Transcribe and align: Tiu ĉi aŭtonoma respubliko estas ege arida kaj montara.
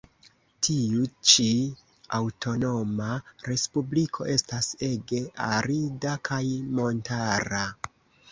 Tiu 0.67 1.03
ĉi 1.31 1.43
aŭtonoma 2.19 3.09
respubliko 3.49 4.27
estas 4.35 4.71
ege 4.89 5.21
arida 5.49 6.15
kaj 6.31 6.43
montara. 6.81 7.63